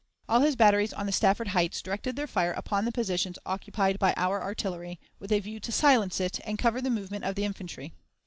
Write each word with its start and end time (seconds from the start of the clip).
All 0.27 0.39
his 0.39 0.55
batteries 0.55 0.93
on 0.93 1.05
the 1.05 1.11
Stafford 1.11 1.49
Heights 1.49 1.79
directed 1.79 2.15
their 2.15 2.25
fire 2.25 2.53
upon 2.53 2.85
the 2.85 2.91
positions 2.91 3.37
occupied 3.45 3.99
by 3.99 4.15
our 4.17 4.41
artillery, 4.41 4.99
with 5.19 5.31
a 5.31 5.37
view 5.37 5.59
to 5.59 5.71
silence 5.71 6.19
it, 6.19 6.39
and 6.43 6.57
cover 6.57 6.81
the 6.81 6.89
movement 6.89 7.23
of 7.23 7.35
the 7.35 7.45
infantry. 7.45 7.93